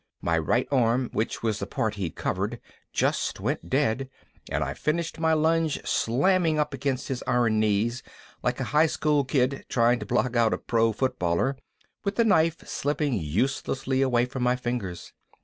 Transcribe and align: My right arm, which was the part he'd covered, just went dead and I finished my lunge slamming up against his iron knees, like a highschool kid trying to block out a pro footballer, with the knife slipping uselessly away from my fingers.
My 0.23 0.35
right 0.35 0.67
arm, 0.71 1.11
which 1.13 1.43
was 1.43 1.59
the 1.59 1.67
part 1.67 1.93
he'd 1.93 2.15
covered, 2.15 2.59
just 2.91 3.39
went 3.39 3.69
dead 3.69 4.09
and 4.49 4.63
I 4.63 4.73
finished 4.73 5.19
my 5.19 5.33
lunge 5.33 5.79
slamming 5.85 6.57
up 6.57 6.73
against 6.73 7.07
his 7.07 7.21
iron 7.27 7.59
knees, 7.59 8.01
like 8.41 8.59
a 8.59 8.63
highschool 8.73 9.25
kid 9.27 9.63
trying 9.69 9.99
to 9.99 10.07
block 10.07 10.35
out 10.35 10.55
a 10.55 10.57
pro 10.57 10.91
footballer, 10.91 11.55
with 12.03 12.15
the 12.15 12.25
knife 12.25 12.67
slipping 12.67 13.13
uselessly 13.13 14.01
away 14.01 14.25
from 14.25 14.41
my 14.41 14.55
fingers. 14.55 15.13